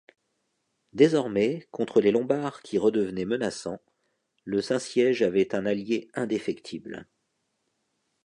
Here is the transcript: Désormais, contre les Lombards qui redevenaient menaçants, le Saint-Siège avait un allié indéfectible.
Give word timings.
Désormais, 0.93 1.67
contre 1.69 2.01
les 2.01 2.09
Lombards 2.11 2.63
qui 2.63 2.79
redevenaient 2.79 3.23
menaçants, 3.25 3.79
le 4.45 4.59
Saint-Siège 4.59 5.21
avait 5.21 5.53
un 5.53 5.67
allié 5.67 6.09
indéfectible. 6.15 7.07